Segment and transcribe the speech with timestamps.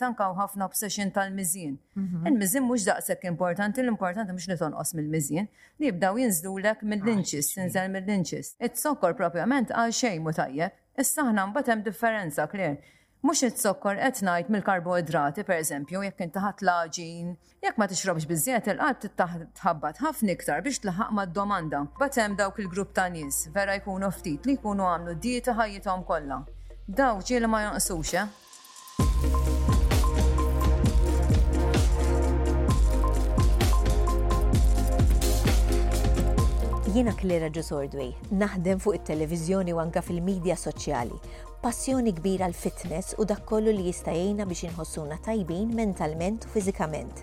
[0.00, 1.74] tankaw ħafna obsession tal-mizin.
[1.94, 2.28] Mhm.
[2.30, 5.48] Il-mizin mux daqsek importanti, l-importanti mux li tonqos mill-mizin,
[5.80, 8.54] li jibdaw jinżdulek mill-linċis, tinżel mill-linċis.
[8.68, 12.78] It-sokkor propjament għal xej mutajjeb, issa saħna mbatem differenza, kler.
[13.26, 17.26] Mux it-sokkor qed ngħid mill-karboidrati, eżempju, jekk inti ħadd laġin,
[17.64, 21.80] jekk ma tixrobx biżjed il-qalb titħabbat ħafna iktar biex tlaħaq mad-domanda.
[22.00, 26.38] Batem dawk il-grupp ta' nies vera jkunu ftit li jkunu għamlu dieta ħajjithom kollha.
[26.88, 28.26] Dawk ġieli ma jonqsux, eh?
[36.90, 41.18] Jiena Klera Ġusordwej, naħdem fuq it televizjoni u anka fil-medja soċjali.
[41.62, 47.22] Passjoni kbira l fitness u dak kollu li jista' biex inħossuna tajbin mentalment u fiżikament.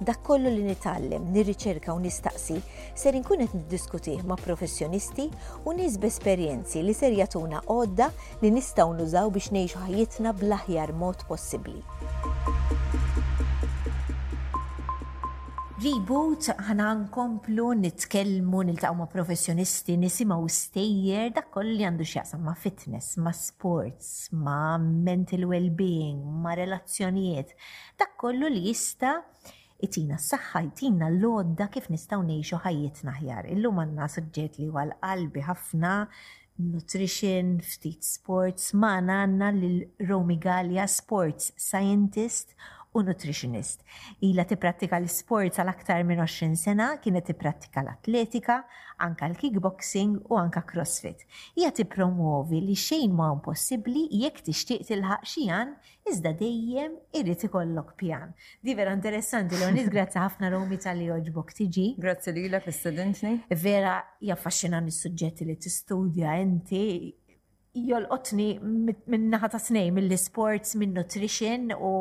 [0.00, 2.56] Dak kollu li nitallem, nirriċerka u nistaqsi
[2.96, 5.28] ser inkun qed niddiskutih ma' professjonisti
[5.68, 8.08] u nies b-esperjenzi li ser jagħtuna għodda
[8.42, 11.82] li nistgħu nużaw biex ngħixu ħajjitna bl-aħjar mod possibbli.
[15.82, 22.54] Reboot, ħana nkomplu, nitkellmu, niltaqgħu ma' professjonisti, nisimgħu stejjer, dak kollu li għandu x'jaqsam ma'
[22.60, 24.76] fitness, ma' sports, ma'
[25.08, 27.54] mental well-being, ma' relazzjonijiet,
[27.98, 29.16] dak kollu li jista'
[29.86, 33.48] itina s-saxħa, itina l odda kif nistaw ngħixu ħajjitna ħjar.
[33.56, 35.96] Illum għanna suġġet li għal qalbi ħafna
[36.68, 42.54] nutrition, ftit sports, ma għanna l-Romigalia sports scientist
[42.94, 43.80] u nutritionist.
[44.24, 48.58] Ila tipprattika l-sport għal aktar minn 20 sena, kienet tipprattika l-atletika,
[49.02, 51.24] anka l-kickboxing u anka crossfit.
[51.56, 55.72] Hija tippromuovi li xejn ma' impossibbli jekk tixtieq tilħaq xijan
[56.12, 58.34] iżda dejjem irrid ikollok pjan.
[58.60, 61.88] Di vera interessanti l grazza ħafna Romi tal-li oġbok tiġi.
[61.96, 67.14] Grazzi li l-ek Vera jaffaxxinan is-suġġetti li tistudja inti
[67.74, 71.92] jolqotni minnaħa ta' snej mill-sports, minn nutrition u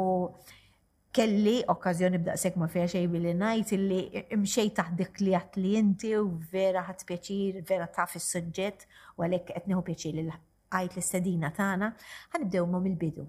[1.15, 3.97] kelli okkazjoni b'daqsek ma fija xej billi najt illi
[4.37, 8.85] imxej taħt dik li għat li inti u vera ħat pjaċir, vera taf is-suġġett
[9.17, 10.25] u għalek qed neħu pjaċir li
[10.71, 11.91] għajt l-istedina tagħna,
[12.35, 13.27] ħanibdew ma mill-bidu.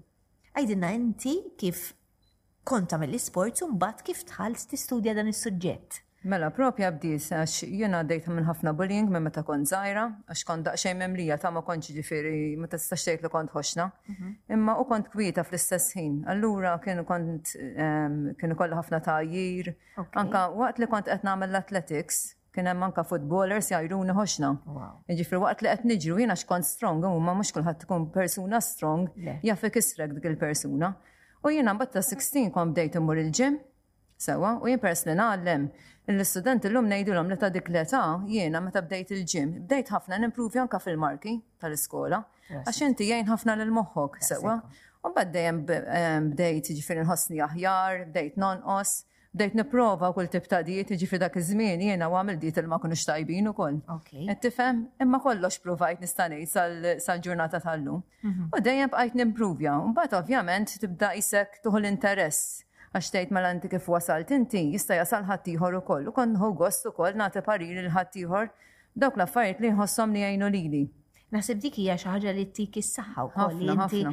[0.55, 1.83] Għajdinna inti kif
[2.63, 6.01] konta mill-isport u mbagħad kif tħallst tistudja dan is-suġġett.
[6.23, 10.67] Mela, propja bdis, għax jena għaddejt minn ħafna bullying minn meta kont zaħira, għax kont
[10.69, 13.87] daqxej memlija ta' ma konċi ġifiri, ma tistax tgħid li kont ħoxna.
[14.13, 14.29] Mhm.
[14.55, 16.21] Imma u kont kwieta fl-istess ħin.
[16.31, 19.73] Allura kien kont ehm, kien kollha ħafna jir.
[20.23, 22.21] Anka waqt li kont qed nagħmel l-athletics,
[22.55, 24.53] kien hemm anka footballers jajruni ħoxna.
[25.11, 29.09] Ġifri waqt li qed niġru jiena x'kont strong, huma mhux kulħadd tkun persuna strong,
[29.43, 30.95] jaf isreg dik il-persuna.
[31.43, 33.59] U jiena mbatta 16 kont bdejt immur il-ġim
[34.25, 35.63] sewa, u jien persli li nagħlem
[36.15, 40.79] l-istudenti l-lum ngħidulhom li ta' dik l-età jiena meta bdejt il-ġim, bdejt ħafna nimprovi anka
[40.83, 42.21] fil-marki tal-iskola,
[42.65, 44.57] għax inti jgħin ħafna lil moħħok sewa.
[45.03, 45.57] U mbagħad dejjem
[46.35, 48.93] bdejt jiġifieri nħossni aħjar, bdejt nonqos,
[49.33, 53.03] bdejt nipprova kull tip ta' diet ġifir dak iż-żmien jiena għamil diet li ma kunux
[53.09, 53.81] tajbin ukoll.
[54.43, 58.03] Tifhem, imma kollox provajt nista' ngħid sal-ġurnata tal-lum.
[58.27, 58.51] Mhm.
[58.51, 63.69] U dejjem bqajt nimpruvja, u mbagħad ovvjament tibda isek tuħu l-interess għax tgħid mela inti
[63.71, 68.51] kif wasalt inti jista' jasal ieħor ukoll u kon gost ukoll nagħti parir il ħaddieħor
[69.01, 70.83] dawk l-affarijiet li nħossom li jgħinu lili.
[71.33, 74.03] Naħseb dik hija xi ħaġa li ttik is-saħħa wkoll inti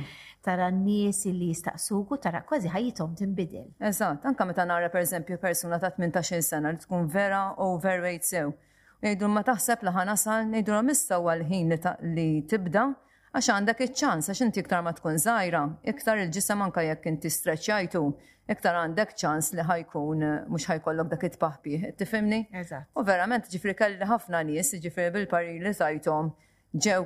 [0.40, 3.66] tara n-nies li jistaqsuk u tara kważi ħajjithom tinbidel.
[3.84, 8.54] Eżatt, anke meta nara pereżempju persuna ta' 18 sena li tkun vera overweight sew.
[9.04, 11.76] Ngħidu ma taħseb li ħanasal, ngħidu ma missa għal-ħin
[12.16, 12.88] li tibda
[13.30, 15.60] għax għandek iċ-ċans għax inti iktar ma tkun żgħira,
[15.92, 18.00] iktar il-ġisem anke jekk inti streċċajtu
[18.50, 22.40] iktar għandek ċans li ħajkun mux ħajkollok dak it-paħbi, tifimni?
[22.62, 22.90] Eżatt.
[22.98, 26.32] U verament ġifri kelli ħafna nis, ġifri bil-pari li zajtom,
[26.70, 27.02] ġew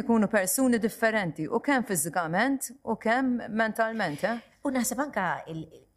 [0.00, 4.22] ikunu persuni differenti u kemm fiżikament u kemm mentalment.
[4.24, 4.38] Eh?
[4.64, 5.24] U naħseb anka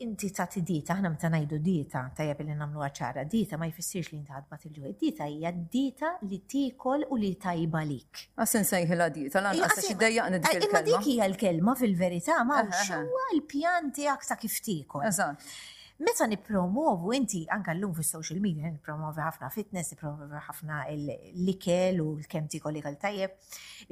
[0.04, 4.18] inti ta' dita, aħna meta ngħidu dita, tajjeb li nagħmluha ċara, dita ma jfissirx li
[4.18, 4.92] inti t tilġu.
[5.04, 8.26] Dita hija dita li tikol u li tajba lik.
[8.36, 13.24] Għasin la dita, lanqas għax iddejjaqni dik eh, Imma dik hija l-kelma fil-verità ma huwa
[13.30, 15.06] eh, l-pjan tiegħek ta' kif tikol.
[15.08, 15.54] Eżatt.
[15.98, 22.08] Meta nippromovu inti anka l-lum fis social media nippromovi ħafna fitness, nippromovi ħafna l-ikel u
[22.20, 23.38] l-kem tikol ikel tajjeb,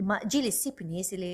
[0.03, 1.29] imma ġili s sipnis li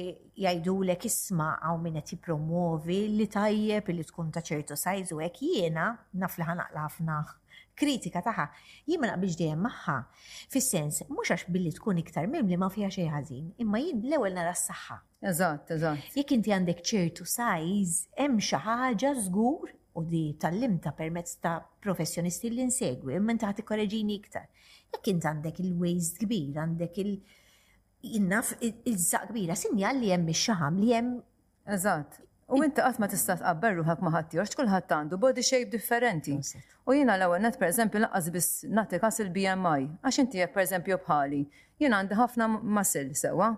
[0.45, 5.88] jajdu l isma għaw ti jippromovi li tajjeb li tkun ta' ċertu sajzu hekk jiena
[6.13, 7.18] naf li ħanaqla ħafna
[7.80, 8.45] kritika taħħa,
[8.86, 9.98] jien ma naqbilx dejjem magħha.
[10.54, 14.38] Fis-sens, mhux għax billi tkun iktar mim li ma fiha xejn ħażin, imma jien l-ewwel
[14.38, 15.01] nara s-saħħa.
[15.33, 16.18] Eżatt, eżatt.
[16.19, 22.50] Jekk inti għandek ċertu sajz, hemm xi ħaġa żgur u di tal-limta permezz ta' professjonisti
[22.54, 24.48] li insegwi, ta' ti korreġini iktar.
[24.94, 27.22] Jekk int għandek il-waste kbir, għandek il-
[28.18, 31.12] innaf il zaq kbira, sinjal li hemm ix-xaħam li hemm.
[31.68, 32.22] Eżatt.
[32.50, 36.34] U inti qatt ma tista' tqabber ruħak ma ħadd jorx, kulħadd għandu body shape differenti.
[36.86, 41.44] U jiena l-ewwel net pereżempju laqqas biss nagħti il-BMI, għax inti jekk pereżempju bħali,
[41.80, 42.46] jiena għandi ħafna
[42.80, 43.51] masil sewa.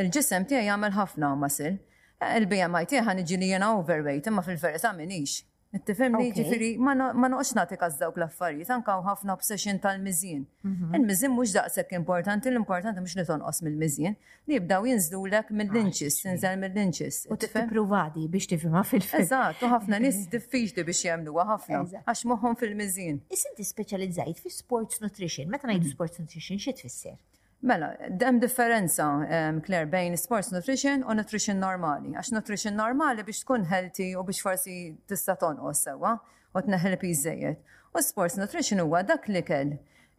[0.00, 1.76] Il-ġisem tiegħi jagħmel ħafna masil.
[2.22, 5.44] Eh, Il-BMI tiegħi ħaniġi li jiena overweight, imma fil-verità minix.
[5.84, 6.94] Tifemni ġifiri, ma
[7.30, 10.94] noqx natik għazdawk l-affarijiet, anka ħafna obsession tal mizin mhm.
[10.98, 14.16] il mizin mux daqsek importanti, l-importanti mux li tonqos mill mizin
[14.48, 17.20] li jibdaw jinżlu l-ek mill-linċis, tinżel ah, mill-linċis.
[17.28, 19.26] U t-provadi biex tifima fil-film.
[19.28, 24.40] Eżat, u ħafna nis diffiċli biex jamlu ħafna, għax moħħom fil mizin Is inti specializzajt
[24.46, 25.92] fi sports nutrition, meta najdu mhm.
[25.98, 27.20] sports nutrition, xie tfisser?
[27.62, 32.12] Mela, dem differenza, um, Claire, bejn sports nutrition u nutrition normali.
[32.14, 34.74] Għax nutrition normali biex tkun healthy u biex forsi
[35.10, 36.12] tista' tonqos sewa
[36.54, 37.58] u tneħel piżejjed.
[37.98, 39.72] U sports nutrition huwa dak li kell.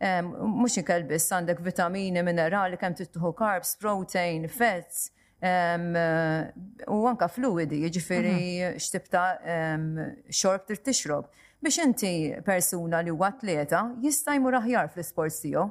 [0.03, 5.07] Um, ikel biss għandek vitamini, minerali, kemm tittuħu carbs, protein, fats,
[5.39, 6.43] um, uh,
[6.91, 8.77] u anka fluidi, jiġifieri mhm.
[8.83, 9.91] xtibta um,
[10.29, 11.31] xorb trid tixrob.
[11.63, 12.13] Biex inti
[12.47, 15.69] persuna li huwa atleta jista' jmur aħjar fl sports tiegħu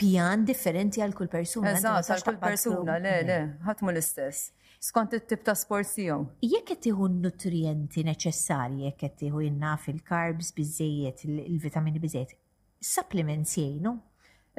[0.00, 1.76] pjan differenti għal kull persuna.
[1.76, 3.68] Eżatt, għal kull persuna, le, le, mhm.
[3.68, 4.48] ħatmu l-istess
[4.82, 6.16] skont it-tip ta' sport tiegħu.
[6.42, 12.32] Jekk qed tieħu n-nutrienti neċessarji, jekk qed tieħu innaf il-carbs biżejjed, il-vitamini biżejjed,
[12.82, 13.92] supplements jgħinu?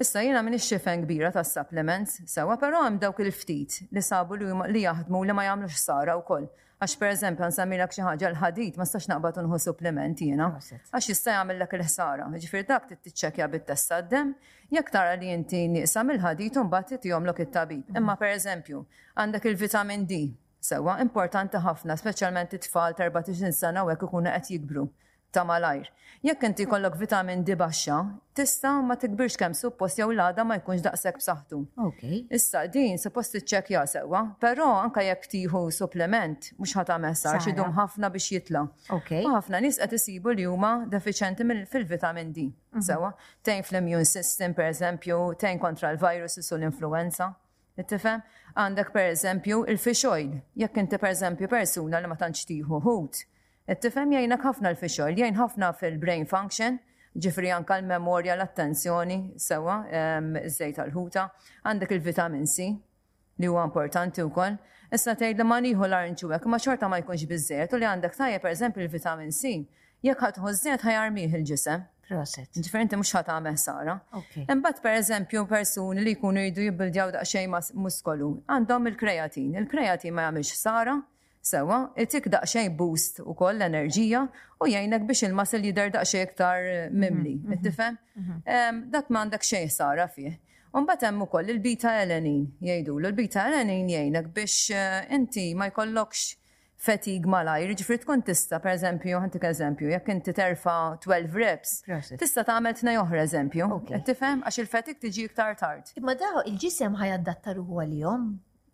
[0.02, 4.86] Issa jiena minn ix-xifen kbira ta' supplements, sewa però hemm dawk il-ftit li sabu li
[4.86, 6.48] jaħdmu li ma jagħmlux sara wkoll.
[6.84, 10.48] Għax per eżempju, għan xi ħaġa l-ħadit ma stax naqbad unħu supplement jena.
[10.92, 12.26] Għax jista' jagħmellek il-ħsara.
[12.44, 14.34] Ġifir dak titċekkja bit-test għad-dem,
[14.76, 17.86] jekk tara li inti nieqsam il-ħadit u mbagħad titjomlok it-tabib.
[17.88, 18.02] Mhm.
[18.02, 18.84] Imma per eżempju,
[19.24, 20.20] għandek il-vitamin D.
[20.64, 24.90] Sewa, importanti ħafna, speċjalment it-tfal 14 sena u jekk ikunu qed jikbru
[25.34, 25.88] ta' malajr.
[26.24, 27.98] Jekk inti kollok vitamin D baxxa,
[28.38, 31.60] tista' ma tikbirx kemm suppost jew l-għada ma jkunx daqshekk b'saħħtu.
[32.38, 37.74] Issa din suppost tiċċekkja sewwa, però anke jekk tieħu supplement mhux ħata mesar xi dum
[37.76, 38.62] ħafna biex jitla.
[39.00, 39.26] Okay.
[39.36, 42.48] ħafna nies qed isibu li huma deficienti fil-vitamin D.
[42.78, 42.82] Mhm.
[42.88, 43.12] Sewwa,
[43.44, 47.34] tejn fl-immune system pereżempju, tejn kontra l-viruses u l-influenza.
[47.76, 48.22] Nittifem?
[48.56, 53.24] Għandek per eżempju il-fish oil, jekk inti per eżempju persuna li ma tantx tieħu ħut
[53.71, 56.80] Tifem jajnak ħafna l-fixol, jajn ħafna fil-brain function,
[57.15, 59.77] ġifri anka l-memoria, l-attenzjoni, sewa,
[60.50, 61.24] iż-żejt tal-ħuta,
[61.69, 62.68] għandek il-vitamin C,
[63.39, 64.57] li huwa importanti wkoll.
[64.94, 68.44] Issa tgħid li ma nieħu l-arnġuwek, ma xorta ma jkunx biżżejjed u li għandek tajja
[68.44, 69.56] pereżempju il-vitamin C,
[70.06, 71.88] jekk ħadd ħożżejjed ħajarmih il-ġisem.
[72.04, 72.50] Proset.
[72.60, 73.94] Differenti mhux ħadd għamel sara.
[74.44, 79.54] Imbagħad pereżempju persuni li jkunu jridu jibbildjaw daqsxejn muskolu, għandhom il-kreatin.
[79.62, 80.98] Il-kreatin ma jagħmilx sara,
[81.44, 84.22] sewa, itik daqxej boost u koll enerġija
[84.63, 87.98] u jgħinek biex il-muscle jider daqxej iktar eh, mhm, mimli, mittifem?
[88.19, 88.80] Mhm, mhm.
[88.94, 90.38] Dak mandek xej sara fih.
[90.74, 95.68] Unbat hemm ukoll il bita elenin jgħidu l bita elenin jgħinek biex eh, inti ma
[95.72, 96.31] jkollokx
[96.84, 100.74] fatig malajr, ġifri tkun tista, per eżempju, għantik eżempju, jekk inti terfa
[101.06, 101.78] 12 reps,
[102.19, 103.69] tista tagħmel tnej oħra eżempju.
[104.10, 105.94] Tifhem għax il-fatig tiġi iktar tard.
[106.01, 108.27] Imma daw il-ġisem ħajaddattaru għalihom.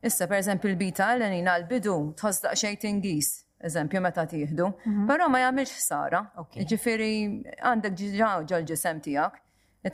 [0.03, 3.29] Issa, per eżempju, l-bita l-enina għal bidu tħosdaq xej tingis,
[3.67, 5.07] eżempju, meta tiħdu, mhm.
[5.09, 6.21] pero ma jgħamilx ħsara.
[6.69, 7.09] Ġifiri,
[7.59, 9.39] għandek ġaġa l-ġisem tijak,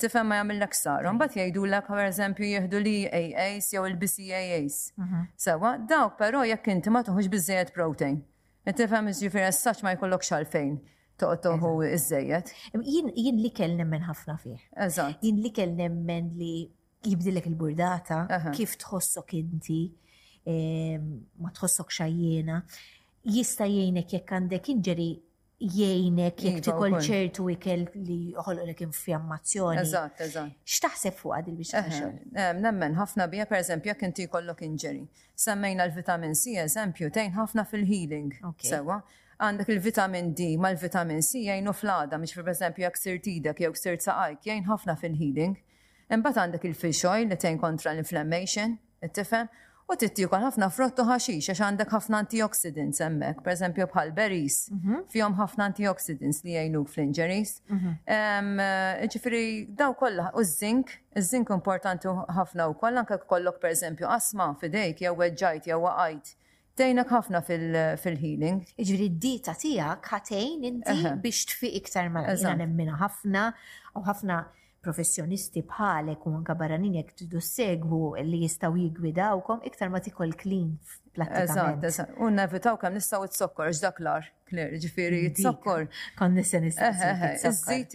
[0.02, 1.12] Tifem ma jgħamil l sara.
[1.14, 4.78] Mbagħad jgħidu per pereżempju jieħdu li AAs jew il-BCAAs.
[4.98, 5.20] Mhm.
[5.44, 8.16] Sewa, dawk però jekk inti ma tuħux bizzejet protein.
[8.66, 10.80] Tifhem jiġifieri s sax ma jkollok xalfejn
[11.22, 12.56] toqgħod iż iżejjed.
[12.82, 14.58] Jien li kell nemmen ħafna fih.
[14.88, 15.22] Eżatt.
[15.22, 16.56] Jien li kell nemmen li
[17.10, 18.24] jibdilek il-burdata,
[18.56, 19.80] kif tħossok inti,
[21.42, 22.60] ma tħossok xajjena,
[23.26, 25.10] jista jgħinek jekk għandek inġeri
[25.66, 29.84] jgħinek jekk iva, tikol ċertu ikel li joħolqlek infjammazzjoni.
[29.86, 30.58] Eżatt, eżatt.
[30.68, 32.02] X'taħseb fuq għad il-biex
[32.66, 35.06] Nemmen ħafna bija pereżempju jekk inti jkollok inġeri.
[35.36, 38.36] Semmejna l-vitamin C eżempju tejn ħafna fil-healing.
[38.62, 39.00] Sewa
[39.42, 43.98] għandek il-vitamin D mal-vitamin C jgħinu flada, miex per eżempju jekk sir tidek jew sir
[44.04, 45.58] saqajk jgħin ħafna fil-healing
[46.14, 49.50] Imbagħad għandek il-fish oil li tejn kontra l-inflammation, ittifhem,
[49.90, 55.00] u tittikol ħafna frottu ħaxix għax għandek ħafna antioxidants hemmhekk, pereżempju bħal berries, mhm.
[55.14, 57.56] fihom ħafna antioxidants li jgħinuk fl-injuries.
[57.70, 57.94] Mhm.
[58.06, 59.44] Eh, Ġifieri
[59.80, 65.70] daw kollha u żink, iż-żink importanti ħafna wkoll anke kollok pereżempju asma fidejk jew weġġajt
[65.72, 66.34] jew waqajt
[66.76, 68.62] tejnak ħafna fil-healing.
[68.78, 73.50] Iġri jiġifieri d-dita tijak ħatejn inti biex tfiq iktar mal-għina nemmina ħafna,
[73.96, 74.44] u ħafna
[74.86, 80.68] professjonisti bħalek u anka barranin jek tridu segwu li jistaw jigwidawkom iktar ma tikol clean
[81.16, 81.84] pratikament.
[81.90, 85.88] Eżatt, u nevitaw kam nistaw t-sokkor, ġdak lar, kler, ġifiri t-sokkor.
[86.20, 86.92] Kon nissa nistaw.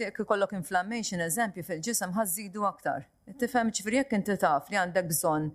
[0.01, 3.05] jek kollok inflammation, eżempju, fil-ġisem ħazzidu aktar.
[3.39, 5.47] Tifhem ġifiri jek inti taf li għandek bżon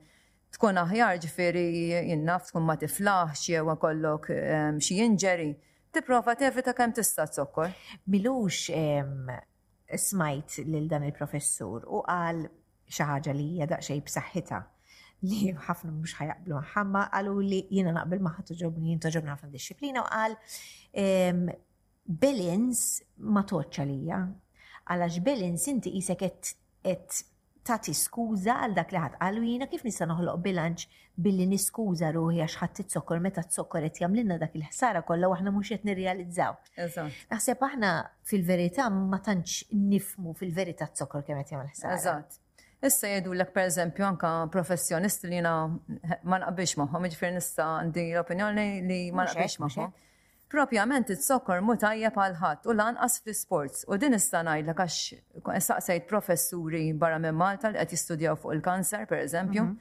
[0.57, 1.67] tkun aħjar ġifiri
[2.15, 5.51] jinnaf tkun ma tiflaħx jew kollok ehm, xi inġeri.
[5.93, 7.75] Tipprova tevita kemm tista' t-sokkor.
[8.13, 9.35] Milux ehm,
[9.95, 12.43] smajt lil dan il-professur u qal
[12.91, 14.59] xi ħaġa li hija daqsxejn b'saħħitha
[15.27, 19.53] li ħafna mhux ħajaqblu ħamma qalu li jiena naqbel ma ħadd toġobni jien toġobni ħafna
[19.55, 20.37] disċiplina u qal
[21.05, 21.47] ehm,
[22.25, 22.83] bilins
[23.23, 24.21] ma toċċa lija
[24.87, 27.23] għalax bilins inti qisek qed
[27.67, 30.87] tati skuża għal dak li ħatqalu jina kif nista' noħloq bilanċ
[31.27, 35.75] billi niskuża ruħi għax ħadd tzokkor meta tzokkor qed jagħmlilna dak il-ħsara kollha aħna mhux
[35.75, 36.57] qed nirrealizzaw.
[37.35, 37.91] Naħseb aħna
[38.31, 42.01] fil-verità ma tantx nifmu fil-verità tzokkor kemm qed jagħmel ħsara.
[42.01, 42.43] Eżatt.
[42.87, 45.57] Issa jedu l per eżempju anka professjonisti li jina
[46.31, 49.95] ma naqbix maħom, ġifir nista għandi l-opinjoni li ma naqbix maħom
[50.51, 56.07] propjament it-sokkor mutajja tajjeb għal ħadd u lanqas fl-sports u din issa ngħidlek għax saqsejt
[56.11, 59.75] professuri barra minn Malta li qed jistudjaw fuq il-kanser pereżempju mhm.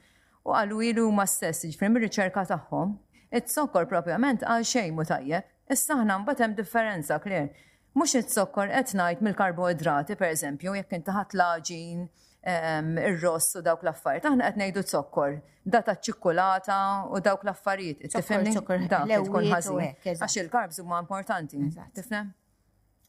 [0.46, 2.96] u qalu ilu ma stess jiġri mir-riċerka tagħhom
[3.40, 5.54] it-sokkor propjament għal xejn mutajja, tajjeb.
[5.76, 7.48] Issa aħna hemm differenza kler.
[7.96, 12.08] Mhux it-sokkor qed ngħid mill-karboidrati pereżempju jekk intaħat laġin
[12.46, 14.28] ir rossu dawk l-affarijiet.
[14.30, 16.80] Aħna qed ngħidu zokkor, da ta' ċ-ċikkulata
[17.16, 18.06] u dawk l-affarijiet.
[18.14, 19.86] Tifhem tkun ħażin.
[20.14, 21.60] Għax il-karbs huma importanti.
[21.98, 22.34] Tifhem?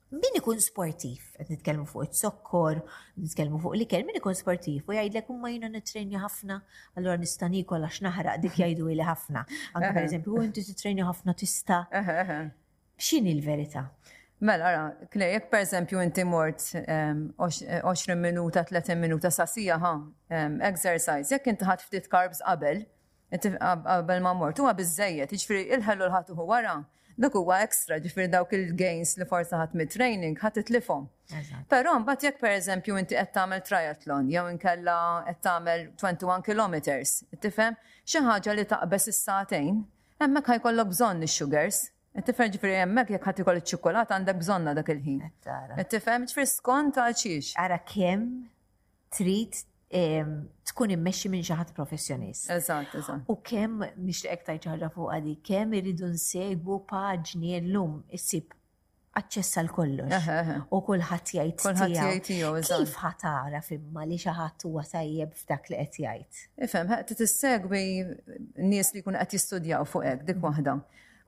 [0.08, 2.77] Min ikun sportiv, qed nitkellmu fuq it zokkor
[3.20, 6.62] nitkellmu fuq l-ikel, min ikun sportiv u jgħidlek huma jiena nitrenja ħafna,
[6.96, 9.44] allura nista' nikol għax naħraq dik jgħidu li ħafna.
[9.75, 13.89] Anke pereżempju, inti titrenja ħafna tista' x'in il-verità?
[14.41, 19.94] Mela, ra, Clay, jek per eżempju inti mort 20 eh, minuta, 30 minuta sasija, ha,
[20.70, 22.84] exercise, jek inti ħat ftit carbs qabel,
[23.34, 23.51] inti
[23.86, 26.75] qabel ma mort, huwa bizzejiet, iġfri jiġifieri il ħallu l-ħatu wara,
[27.17, 31.08] dak huwa ekstra, iġfri dawk il-gains li forsa ħat mit-training, ħat itlifhom.
[31.74, 35.00] Però mbagħad jekk per eżempju inti qed tagħmel triathlon, jew inkella
[35.32, 36.79] qed tagħmel 21 km,
[37.48, 39.82] tifhem xi ħaġa li taqbes is-satejn,
[40.22, 41.88] hemmhekk ħajkollok bżonn ix-sugars,
[42.25, 45.19] Tifem ġifri jemmek jek ħati kolli ċikolat għandek bżonna dak il-ħin.
[45.77, 48.24] Eh, Tifem ġifri skont għal Għara Ara kem
[49.13, 49.59] trid
[50.67, 52.50] tkun immexxi minn xi ħadd professjonist.
[52.51, 53.29] Eżatt, eżatt.
[53.31, 58.50] U kemm nixtieq tajt ħaġa fuq għadi, kemm iridu nsegwu paġni llum issib
[59.17, 61.79] aċċess għal kollox eh, eh, u kulħadd jgħid
[62.25, 62.51] tiegħu.
[62.65, 66.43] Kif ħatara fimma li xi u huwa tajjeb f'dak li qed jgħid?
[66.67, 67.86] Ifhem, t-segwi
[68.74, 70.79] nies li jkunu qed jistudjaw fuq hekk dik waħda.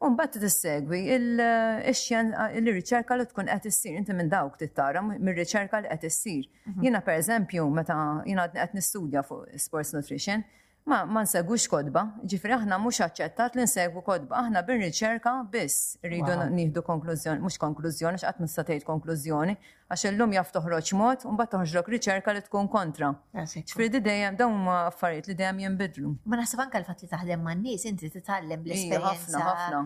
[0.01, 5.01] Umbat t-segwi il eh, ixjan eh, il-riċerka li tkun qed issir, inti minn dawk tara
[5.07, 6.45] mir-riċerka li qed issir.
[6.69, 6.85] Mhm.
[6.85, 7.97] Jiena per eżempju, meta
[8.29, 10.47] jiena qed nistudja fuq sports nutrition,
[10.89, 15.95] ma, ma nsegwux kodba, ġifri aħna mux aċċettat li nsegwu kodba, aħna bin riċerka biss
[16.05, 16.45] rridu wow.
[16.57, 19.55] nieħdu konklużjoni, mux konklużjoni, xaqt mista tgħid konklużjoni,
[19.93, 23.11] għax illum jaf toħroċ mod u mbagħad toħroċ riċerka li tkun kontra.
[23.53, 26.15] Ġifri di dejjem dawn huma affarijiet li dejjem jinbidlu.
[26.33, 29.85] Ma naħseb anka l-fatt li taħdem man-nies inti titgħallem iva, l-esperjenza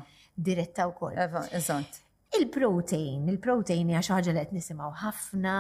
[0.50, 1.18] diretta wkoll.
[1.28, 2.00] Eva, eżatt.
[2.34, 5.60] Il-protein, il-protein hija xi ħaġa li qed nisimgħu ħafna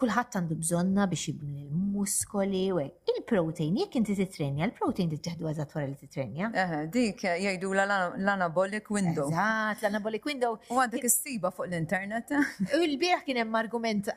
[0.00, 5.76] kulħadd għandu bżonna biex jibni l-muskoli u il-protein, jekk inti titrenja, il-protein li tieħdu eżatt
[5.76, 6.50] wara li titrenja.
[6.62, 9.28] Eh, dik jgħidu l-anabolic window.
[9.28, 10.56] Eżatt, l-anabolic window.
[10.72, 12.32] U għandek issiba fuq l-internet.
[12.78, 14.10] U l-bieħ kien hemm argument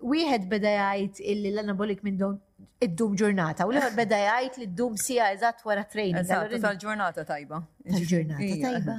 [0.00, 2.36] wieħed beda jgħid illi l-anabolic window
[2.86, 6.24] id-dum ġurnata u l-ewwel beda jgħid li d-dum sija eżatt wara training.
[6.24, 7.60] Eżatt, tal-ġurnata tajba.
[7.90, 8.98] Tal-ġurnata tajba.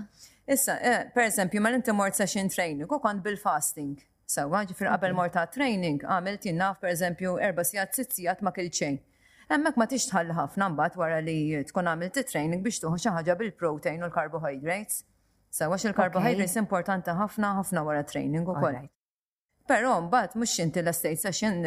[0.49, 3.93] Issa, eh, per esempio, ma l-inti mort session training u kont bil-fasting
[4.29, 8.99] Sawa, ġifir qabel mor ta' training, għamilt jinnaf per eżempju erba sijat, sitt ma' kilċejn.
[9.55, 11.35] Emmek ma tixtħall ħafna mbagħad wara li
[11.69, 14.99] tkun għamilt training biex tuħu xi ħaġa bil-protein u l-carbohydrates.
[15.59, 18.83] Sawa il-carbohydrates importanti ħafna ħafna wara training ukoll.
[19.69, 21.65] Però mbagħad mhux inti l-estate session,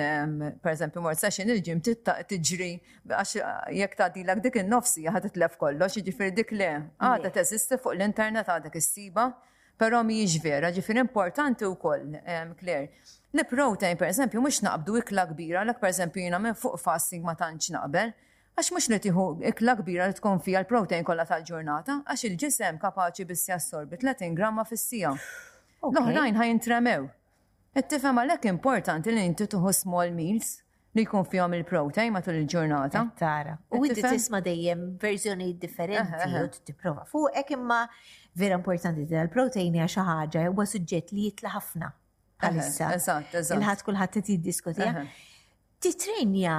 [0.62, 2.70] pereżempju mort session il-ġim tiġri
[3.10, 3.38] għax
[3.80, 8.78] jekk tagħdilek dik in-nofsi ħadd titlef kollox, jiġifier dik le għadha teżisti fuq l-internet għadek
[8.84, 9.32] issiba
[9.82, 12.14] pero mi vera, ġifir importanti wkoll,
[12.60, 12.88] Claire.
[13.34, 17.24] Li protein, per eżempju, mux naqbdu ikla kbira, l per eżempju, jina minn fuq fasting
[17.26, 18.12] ma tantx naqbel,
[18.54, 23.26] għax mux li tiħu ikla kbira li tkun fija l-protein kollha tal-ġurnata, għax il-ġisem kapaċi
[23.32, 25.14] biss jassorbi 30 gramma fis-sija.
[25.82, 27.08] l ħajn tremew.
[27.74, 30.58] Ittifem għalek importanti li jinti tuħu small meals,
[30.94, 33.02] li jkun fihom il-protein matul il-ġurnata.
[33.16, 33.56] Tara.
[33.72, 37.86] U jinti tisma' dejjem verżjoni differenti u tipprova Fuq imma
[38.38, 41.90] vera importanti tal-proteini għax ħaġa huwa suġġett li jitla ħafna
[42.42, 42.88] għalissa.
[42.96, 45.06] Eżatt, Il-ħadd kulħadd qed jiddiskutija.
[45.84, 46.56] Titrenja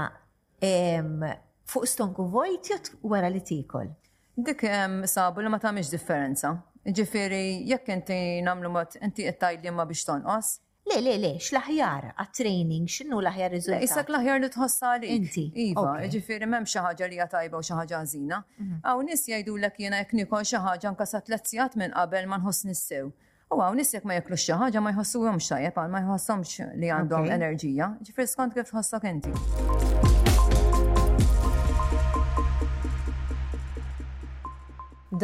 [1.74, 3.90] fuq stonku vojt jott wara li tikol.
[4.36, 4.68] Dik
[5.10, 6.54] sabu li ma tagħmilx differenza.
[6.84, 10.54] Ġifieri jekk inti nagħmlu mot, inti qed tajli ma biex tonqos,
[10.94, 13.82] Le, le, le, xl għat-training, x'inhu l-aħjar riżultat?
[13.88, 15.08] Issak l li tħossali.
[15.16, 15.46] Inti.
[15.66, 18.38] Iva, ġifiri, m'hemm xi ħaġa li hija tajba u xi ħaġa ħażina.
[18.62, 18.78] Mhm.
[18.86, 23.10] Hawn nies jgħidulek jiena jekk nikon xi ħaġa nkasa tletzjat minn qabel ma nħoss nissew.
[23.50, 27.30] U għaw nis jek ma jeklu xaħġa ma jħossuhom xajjeb għal ma jħossomx li għandhom
[27.40, 27.90] enerġija.
[28.12, 29.34] Ġifiri, skont kif tħossok inti.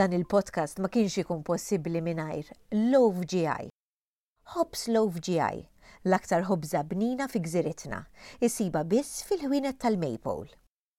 [0.02, 2.56] Dan il-podcast ma kienx ikun possibbli mingħajr
[2.98, 3.70] love GI.
[4.50, 5.68] Hobbs Loaf GI,
[6.10, 8.00] l-aktar hobza bnina fi gżiritna,
[8.48, 10.50] isiba biss fil-ħwienet tal-Maple.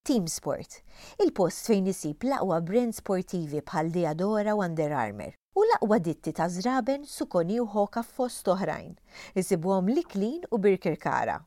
[0.06, 0.76] Team Sport,
[1.24, 6.46] il-post fejn isib l'aqwa brand sportivi bħal Diadora u Under Armour u laqwa ditti ta'
[6.58, 8.94] zraben, sukoni u hoka fost oħrajn,
[9.42, 11.40] isibuhom liklin u birker kara.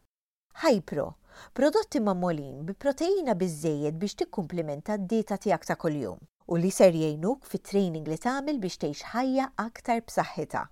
[0.65, 1.07] Hypro,
[1.55, 6.19] prodotti mammolin bi proteina bizzejed biex tikkumplimenta d-dieta tiegħek ta' kuljum
[6.51, 10.67] u li ser jgħinuk fit training li tagħmel biex tgħix ħajja aktar b'saħħitha.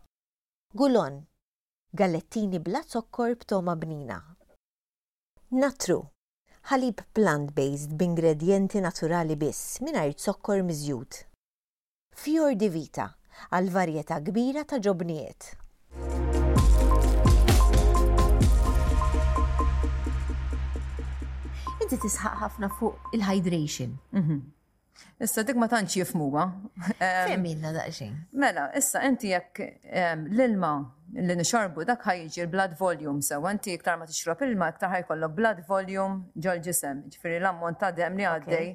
[0.74, 1.16] Gulon,
[2.00, 4.16] gallettini bla zokkor b'toma bnina.
[5.60, 5.98] Natru,
[6.70, 11.18] ħalib plant-based b'ingredienti naturali biss mingħajr zokkor mizjut.
[12.24, 13.10] Fjor di vita,
[13.52, 15.50] għal varjetà kbira ta' ġobnijiet.
[21.84, 24.00] Inti tisħaq ħafna fuq il-hydration.
[24.22, 24.40] Mhm.
[25.20, 26.44] Issa dik ma tantx jifmuha.
[27.00, 28.16] Femminna daqsxejn.
[28.44, 29.62] Mela, issa inti jekk
[30.38, 30.72] l-ilma
[31.28, 35.62] li nixorbu dak ħajġi l-blood volume sewa, inti iktar ma tixrob ilma iktar ħajkollok blood
[35.70, 38.70] volume ġol ġisem, ġifiri l-ammont ta' dem li għaddej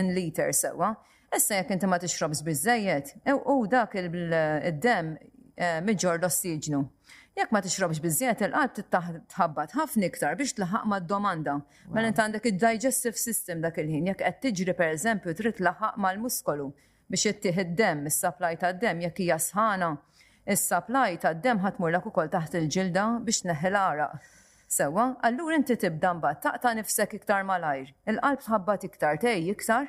[0.00, 0.92] in liter sewa.
[1.36, 5.14] Issa jekk inti ma tixrobx biżejjed, e, u dak il-dem
[5.86, 6.82] miġor l-ossiġnu.
[7.36, 8.80] Jekk ma tixrobx biżjed il-qalb
[9.34, 11.52] tħabbat ħafna iktar biex tlaħaq mad-domanda.
[11.96, 16.66] Mela inti għandek id-digestive system dak il-ħin, jekk qed tiġri pereżempju trid tlaħaq mal-muskolu
[17.14, 19.88] biex ittieħ id-dem, is-supply tad-dem jekk hija sħana.
[20.44, 24.20] Is-supply tad-dem ħatmur lak ukoll taħt il-ġilda biex neħel araq.
[24.72, 27.94] Sewa, allura inti tibda mbagħad taqta' nifsek iktar malajr.
[28.12, 29.88] Il-qalb tħabbat iktar tej iktar.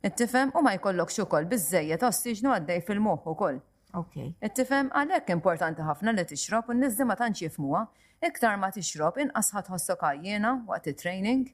[0.00, 3.60] Ittifhem u ma jkollokx ukoll biżejjed ossiġnu għaddej fil-moħħ ukoll.
[3.96, 4.16] Ok.
[4.44, 7.84] Ittifem għalhekk importanti ħafna li tixrob u n-nizzi ma tantx jifmuha,
[8.26, 10.04] iktar ma tixrob inqas ħadd ħossok
[10.70, 11.44] waqt it-training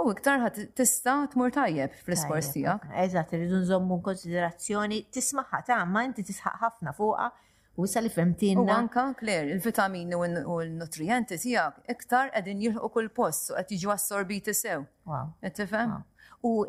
[0.00, 2.88] u iktar ħat tista tmur tajjeb fl-ispors tiegħek.
[3.04, 5.44] Eżatt, irridu nżommu konsiderazzjoni tisma'
[5.86, 7.28] ma inti tisħaq ħafna fuqha
[7.76, 8.62] u sa li femtinna.
[8.62, 10.24] U anka, kler, il-vitamini u
[10.64, 14.84] l-nutrienti tiegħek iktar qegħdin jilħu kull post u qed jiġu assorbiti sew.
[15.04, 15.34] Wow.
[15.44, 15.98] Ittifem?
[16.42, 16.64] U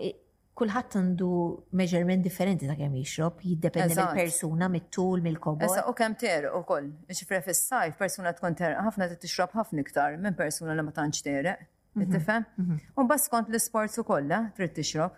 [0.59, 1.27] kulħadd għandu
[1.79, 5.65] measurement differenti ta' kemm jixrob, jiddependi mill-persuna, mit-tul, mill-kobor.
[5.71, 10.37] Issa u kemm ter ukoll, ġifre fis-sajf persuna tkun ter ħafna tixrob ħafna iktar minn
[10.37, 11.65] persuna li ma tantx tereq.
[11.97, 12.11] Mhm.
[12.13, 12.45] Tifhem?
[12.61, 12.77] Mhm.
[12.97, 15.11] U mbagħad skont l-isports ukoll, eh, trid tixrob.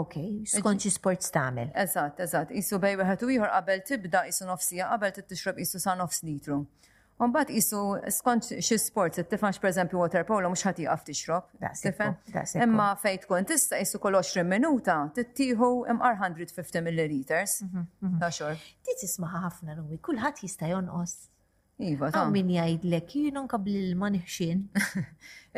[0.00, 1.70] Ok, skont xi sports tagħmel.
[1.80, 2.50] Eżatt, eżatt.
[2.60, 6.62] Isu bej wieħed u ieħor qabel tibda isu nofsija qabel tixrob isu sa nofs litru.
[7.20, 7.78] Unbat jisu
[8.14, 11.48] skont xi sport, tifanx per eżempju water polo mhux ħati jaqaf tixrob.
[12.66, 17.56] Imma fejn tkun tista' jisu kol 20 minuta tittieħu imqar 150 milliliters.
[17.66, 18.20] Mhm, mhm.
[18.22, 18.62] Ta' xor.
[18.86, 21.16] Ti tisma' ħafna numi, kulħadd jista' jonqos.
[21.88, 24.62] Iva, ta' min jgħidlek, jien qabl il-ma nixxin.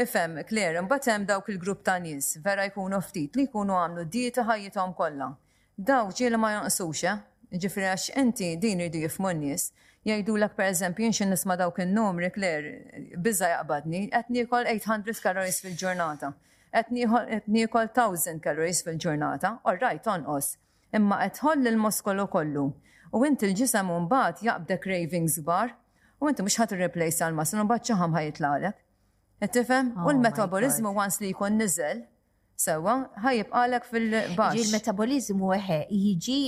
[0.04, 4.48] Ifem, kler, imbagħad hemm dawk il-grupp ta' nies vera jkunu ftit li jkunu għamlu dieta
[4.48, 5.34] ħajjithom kollha.
[5.76, 7.20] Daw ġieli ma jonqsux, eh?
[7.60, 9.68] ġifri għax inti din irdu jifmu n-nies
[10.06, 12.64] jajdu l-ak per eżempju, jinxin nisma dawk il-numri, Kler,
[13.18, 16.32] bizza jaqbadni, etni kol 800 calories fil-ġurnata,
[16.82, 20.54] etni kol 1000 kaloris fil-ġurnata, all right, tonqos,
[20.96, 22.64] imma etħoll il-moskolu kollu.
[23.12, 25.74] U inti l-ġisem un bat jaqbdek cravings bar,
[26.20, 28.76] u inti mux ħat replace għal-mas, un bat ċaħam ħajitlalek.
[29.44, 29.92] Ettifem?
[29.96, 32.02] U oh l-metabolizmu once li jkun nizel,
[32.60, 34.56] sewa, ħajibqalek fil-bax.
[34.60, 36.40] Ġi l-metabolizmu eħe, jiġi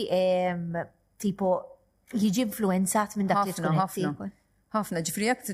[1.22, 1.54] tipo
[2.14, 4.30] jiġi influenzat minn dak li tkun ħafna.
[4.72, 5.46] Ħafna, ġifri jek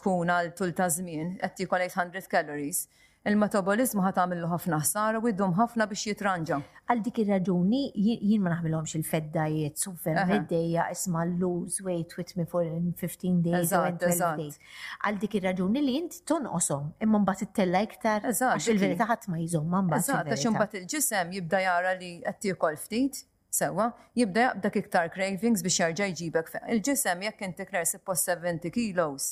[0.00, 2.82] tkun għal tul ta' żmien qed tikol 800 calories,
[3.28, 6.58] il-metabolizmu ħat għamillu ħafna ħsar u jdum ħafna biex jitranġa.
[6.88, 12.46] Għal dik ir-raġuni jien ma naħmilhomx il-fed diet, super ħeddejja isma' lose weight with me
[12.48, 14.60] for 15 days or 12 days.
[15.08, 19.74] Għal dik ir-raġuni li int tonqoshom imma mbagħad ittella iktar għax il-verità ħadd ma jżomm
[19.76, 20.30] ma mbagħad.
[20.30, 23.24] Eżatt, għax il-ġisem jibda jara li qed tiekol ftit
[23.58, 26.60] sewa, jibda jaqbdak iktar cravings biex jarġa jġibek fe.
[26.74, 29.28] Il-ġisem jekk inti kler 70 kilos.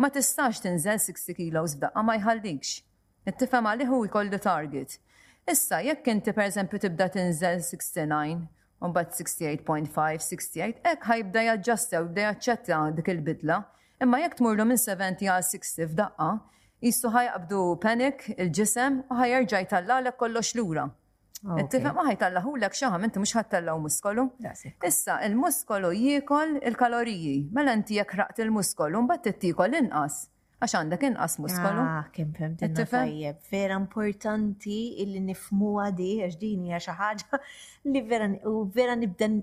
[0.00, 2.76] Ma tistax tinżel 60 kilos f'daqqa ma jħallikx.
[3.32, 4.96] Ittifhem liħu jkoll li target.
[5.52, 8.42] Issa jekk inti pereżempju tibda tinżel 69,
[8.98, 13.60] bat 68.5, 68, ek ħajbda u jibda jaċċetta dik il-bidla.
[14.04, 16.30] Imma jekk tmurlu minn 70 għal 60 f'daqqa,
[16.84, 20.86] jissu ħajqabdu panik il-ġisem u ħajerġaj tal-għalek kollox lura.
[21.44, 24.24] Ah, Ittifaq ma ħajtallaħu l-ek xaħam, inti mux ħattallaw muskolu.
[24.88, 30.22] Issa, il-muskolu jikol il-kaloriji, mela inti jek raqt il-muskolu, mbatt tikol inqas.
[30.64, 31.84] Għax għandek inqas muskolu.
[31.84, 33.42] Ah, kim fem tajjeb.
[33.52, 37.42] Vera importanti illi nifmu għadi, għax dini għax ħaġa
[37.92, 39.42] li vera u vera nibden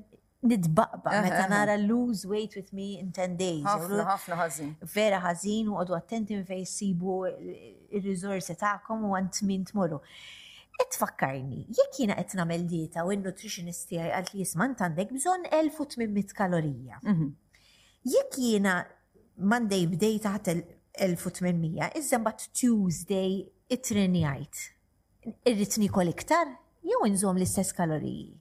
[0.50, 1.50] nidbaqba eh, meta eh, eh.
[1.54, 3.64] nara lose weight with me in 10 days.
[3.70, 4.74] Ħafna, ħafna ħażin.
[4.98, 10.02] Vera ħażin u għadu attenti minn fej sibu il-rizorsi ta'kom u għant min tmurru
[10.94, 16.34] tfakkarni, jekk jiena qed nagħmel dieta u n-nutritionist tiegħi qalt li jisma' għandek bżonn 1800
[16.38, 17.00] kalorija.
[17.04, 17.28] Mhm.
[18.14, 18.78] Jekk jiena
[19.54, 20.52] Monday bdej taħt
[21.04, 23.38] 1800, iżda mbagħad Tuesday
[23.74, 24.62] it-trini għajt.
[25.48, 28.34] Irrid nikol iktar jew inżom l-istess kaloriji.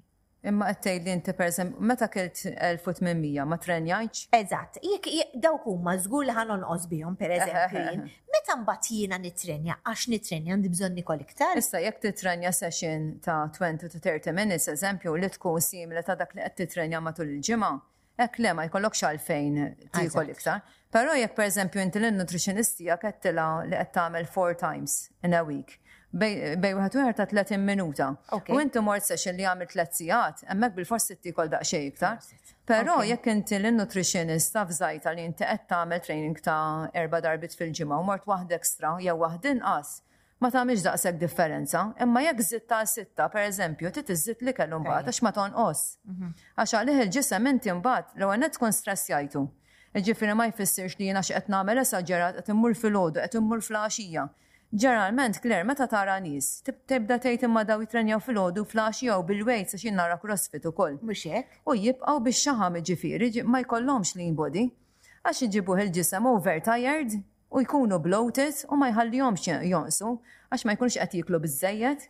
[0.51, 4.25] Imma qed tgħidli inti perżem meta kilt 1800 ma trenjajx?
[4.35, 5.07] Eżatt, jekk
[5.39, 8.09] dawk huma żgur li ħanonqos bihom pereżempju.
[8.43, 11.61] Meta mbagħad jiena nitrenja għax nitrenja għandi bżonn nikol iktar.
[11.61, 16.33] Issa jekk titrenja session ta' 20 to 30 minutes eżempju li tkun simile ta' dak
[16.35, 17.71] li qed titrenja matul il-ġimgħa.
[18.23, 19.57] hekk le ma jkollokx għalfejn
[19.97, 20.59] tikol iktar.
[20.93, 25.47] Però jekk pereżempju inti l-nutritionist jekk qed tilgħu li qed tagħmel four times in a
[25.47, 25.79] week
[26.13, 28.09] bej wieħed wieħed ta' 30 minuta.
[28.53, 32.19] U inti mort session li għamil 3 sigħat, hemmhekk bil-forsi tikol xej iktar.
[32.69, 38.01] Però jekk inti l-nutritionist ta' fżajta li inti qed tagħmel training ta' erba' darbit fil-ġimgħa
[38.03, 39.95] u mort waħda ekstra jew waħda inqas,
[40.43, 45.09] ma tagħmilx daqshekk differenza, imma jekk żitt ta' sitta pereżempju ti t-zitt li kellu mbaħt,
[45.09, 45.83] għax ma tonqos.
[46.13, 46.35] Mhm.
[46.61, 49.47] Għax għalih il-ġisem inti mbagħad l-ewwel tkun stressjajtu.
[49.93, 54.29] Ġifieri ma jfissirx li jiena x'qed nagħmel esaġerat qed immur fil-ħodu, qed immur fil-ħaxija.
[54.75, 56.47] Ġeneralment Kler meta tara nies,
[56.89, 60.95] tibda tgħid imma daw jitrenjaw fil-ħodu flash jew bil-wejt sa xin nara crossfit ukoll.
[61.03, 61.59] Mhux hekk.
[61.69, 64.63] U jibqgħu biex xaħam ġifieri ma jkollhomx lean body
[65.29, 67.19] għax iġibuh il-ġisem overtired
[67.53, 70.15] u jkunu bloated u ma jħallihomx jonsu
[70.57, 72.09] għax ma jkunx qed jiklu biżejjed.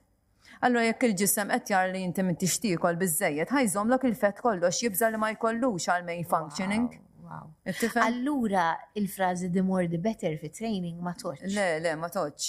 [0.63, 5.35] Allora jekk il-ġisem qed jar li inti tixtiekol biżejjed ħajżomlok il-fett kollox jibżal li ma
[5.35, 6.87] jkollux għal main functioning.
[6.95, 7.09] Wow.
[7.33, 8.01] Wow.
[8.01, 11.47] Allura il-frażi the more the better fi training ma toċ.
[11.55, 12.49] Le, le, ma toċ.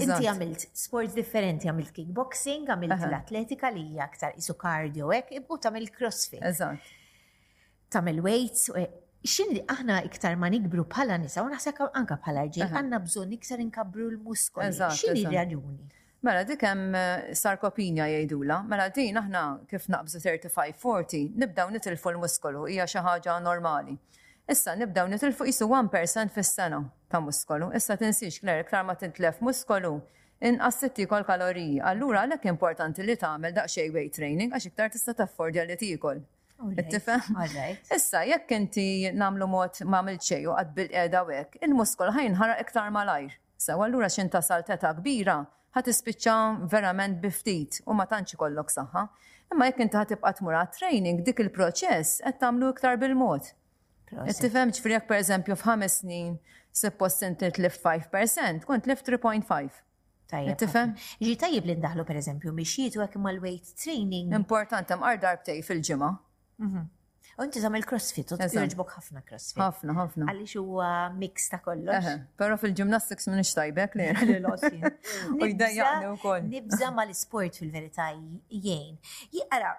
[0.00, 5.58] Inti għamilt sports differenti, għamilt kickboxing, għamilt l-atletika li hija aktar isu cardio hekk, u
[5.66, 6.42] tagħmel crossfit.
[6.48, 6.92] Eżatt.
[7.94, 8.88] Tagħmel weights, e-
[9.24, 13.62] xindi aħna iktar ma nikbru bħala nisa, u naħseb anka bħala ġej, għandna bżonn iktar
[13.66, 14.72] inkabru l-muskoli.
[14.72, 15.90] X'inhi raġuni?
[16.24, 19.40] Mela dik hemm eh, sarkopinja jgħidula, mela din aħna
[19.72, 23.98] kif naqbżu 35-40 nibdaw nitilfu l-muskolu hija xi ħaġa normali.
[24.54, 26.78] Issa nibdaw nitilfu isu 1% fis-sena
[27.12, 27.68] ta' muskolu.
[27.76, 29.90] Issa tinsix kler iktar ma tintlef muskolu
[30.48, 31.76] inqas tikol kaloriji.
[31.90, 36.22] Allura għalhekk importanti li tagħmel daqsxejn weight training għax iktar tista' taffordja li tikol.
[36.72, 37.20] Ittifem?
[37.98, 43.36] Issa jekk inti nagħmlu mod ma' milċej u għad bil-qeda hekk, il-muskol ħajnħara iktar malajr.
[43.66, 45.42] Sa allura x'intasal teta kbira,
[45.74, 46.34] ħat ispiċċa
[46.72, 49.02] verament biftit u ma tantx ikollok saħħa.
[49.54, 53.50] Imma jekk inti ħatibqa tmur training dik il-proċess qed tagħmlu iktar bil-mod.
[54.38, 56.36] Tifhem ġifieri jekk pereżempju f'ħames snin
[56.74, 59.80] suppost inti tlift 5%, kont lift 3.5.
[60.30, 60.58] Tajjeb.
[60.62, 60.94] Tifhem?
[61.26, 64.30] Ġi tajjeb li ndaħlu pereżempju mixjiet u hekk mal-weight training.
[64.40, 66.12] Importanti hemm darbtej fil-ġimgħa.
[66.68, 66.86] Mhm.
[67.38, 69.58] U inti il crossfit, u jogħġbok ħafna crossfit.
[69.60, 70.26] Ħafna, ħafna.
[70.30, 72.12] Għaliex huwa mix ta' kollox.
[72.38, 74.06] Però fil-gymnastics m'inhiex tajbek li.
[75.42, 76.46] U jdajjaqni wkoll.
[76.46, 78.98] Nibża mal-isport fil-verità jgħin.
[79.34, 79.72] Jiqara,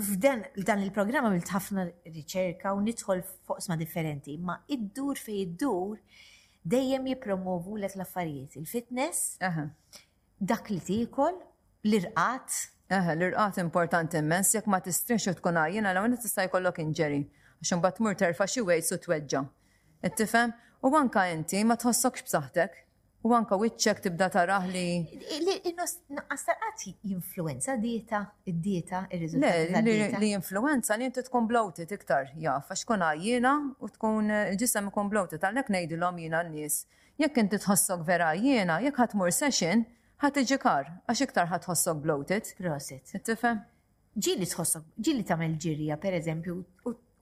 [0.00, 5.94] f'dan dan il-programm m'ilt ħafna riċerka u nidħol foqsma differenti, ma id-dur fej id-dur
[6.74, 9.22] dejjem jipromovu l-affarijiet, il-fitness,
[10.40, 11.38] dak li tiekol,
[11.86, 12.58] l-irqat,
[12.90, 17.20] Eħe, l-irqat importanti immens, jekk ma tistrix u tkun għajjina, l t tista' jkollok inġeri,
[17.62, 19.42] għax mbagħad mur terfa' xi wejt su tweġġa.
[20.08, 20.50] Ittifhem?
[20.82, 22.80] U anka inti ma tħossokx b'saħħtek.
[23.28, 24.82] U anka wiċċek tibda taraħ li.
[25.70, 30.18] Għastarqat influenza dieta, id-dieta, il-riżultat.
[30.24, 33.54] Li influenza li inti tkun bloated iktar, jaf, għax tkun għajjina
[33.86, 36.82] u tkun il-ġisem eh, blowti, tal għalhekk ngħidilhom jina n-nies.
[37.22, 39.86] Jekk inti tħossok vera jiena, jekk ħatmur session,
[40.20, 42.50] ħat iġikar, għax iktar ħat ħossok bloated.
[42.64, 43.12] Rosit.
[43.24, 43.60] Tifem?
[44.20, 46.56] Ġili tħossok, ġili tamel ġirja, per eżempju,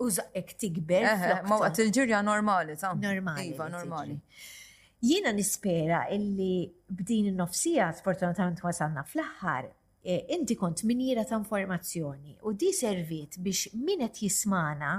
[0.04, 1.04] u zaqqek tikber.
[1.46, 3.50] Ma għat il-ġirja normali, ta' normali.
[3.52, 4.18] Iva, normali.
[5.04, 9.68] Jiena nispera illi b'din il-nofsija, sfortunatament wasanna fl-aħħar,
[10.02, 14.96] e, inti kont minjira ta' informazzjoni u di serviet biex minet jismana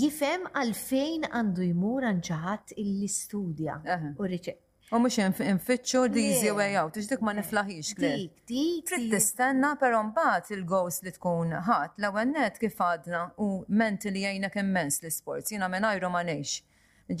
[0.00, 3.76] jifem għalfejn għandu jmur għanġaħat il-studja
[4.18, 4.58] u riċet
[4.92, 8.12] U mux infittxu the easy way out, dik ma niflaħix kli.
[8.50, 14.96] Trid tistenna però mbagħad il-goals li tkun ħadd l-ewwel kif għadna u mentally jgħinek immens
[15.02, 16.54] l-isports, jiena għajru ma neċ.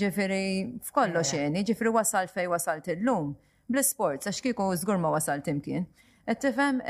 [0.00, 0.40] Ġifieri
[0.86, 3.34] f'kollo xeni, ġifiri wasal fej wasalt illum
[3.68, 5.84] bl-isports għax kieku żgur ma wasalt imkien.
[6.28, 6.80] Et tifem,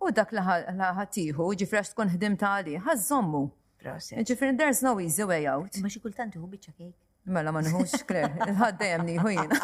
[0.00, 3.44] u dak li ġifiri għax tkun ħdim tali, ħażommu.
[4.24, 5.76] Ġifiri, there's no easy way out.
[5.84, 6.08] Ma xi hu
[6.56, 6.96] bieċa kejk.
[7.28, 9.58] Mela ma nħux kler, ħaddejem nieħu jiena.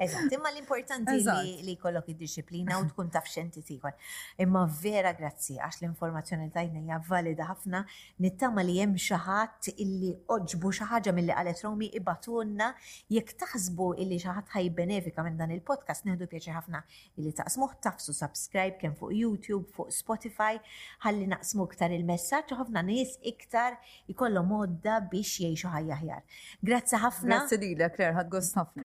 [0.00, 1.18] Eżatt, imma l-importanti
[1.66, 3.92] li jkollok id-disciplina u tkun taf xenti tikol.
[4.40, 7.82] Imma vera grazzi għax l-informazzjoni tajna hija valida ħafna,
[8.24, 12.70] nittama li hemm xi ħadd illi oġbu xi ħaġa milli għalet Romi ibatunna
[13.12, 16.80] jekk taħsbu illi xi ħadd ħajbenefika minn dan il-podcast neħdu pieċi ħafna
[17.20, 20.56] illi taqsmuh tafsu subscribe kemm fuq YouTube, fuq Spotify,
[21.04, 23.76] ħalli naqsmu iktar il-messaġġ ħafna nies iktar
[24.10, 26.24] ikollhom modda biex jgħixu ħajjaħjar.
[26.62, 27.28] Grazie ħafna.
[27.28, 28.81] Grazie Grazzi lilek, Claire, ħadgost ħafna.